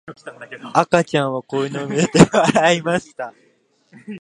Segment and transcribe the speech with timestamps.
[0.73, 3.35] 赤ちゃんは子犬を見て笑いました。